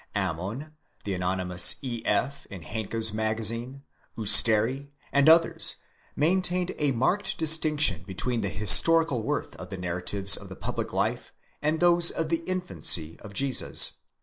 Ammon,! 0.15 0.73
the 1.03 1.13
anonymous 1.13 1.75
E. 1.83 2.01
F. 2.05 2.47
in 2.47 2.63
Henke's 2.63 3.13
Magazine, 3.13 3.83
Usteri, 4.17 4.87
and 5.13 5.29
others 5.29 5.75
maintained 6.15 6.73
a 6.79 6.91
marked 6.91 7.37
distinction 7.37 8.01
between 8.07 8.41
the 8.41 8.49
historical 8.49 9.21
worth 9.21 9.55
of 9.57 9.69
the 9.69 9.77
narra 9.77 10.01
tives 10.01 10.35
of 10.35 10.49
the 10.49 10.55
public 10.55 10.91
life 10.91 11.33
and 11.61 11.79
those 11.79 12.09
of 12.09 12.29
the 12.29 12.43
infancy 12.47 13.19
of 13.19 13.33
Jesus. 13.35 13.97